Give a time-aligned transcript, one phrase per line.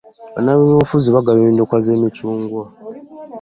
[0.35, 2.63] Banabyabufuzi bagaba endokwa ze micungwa.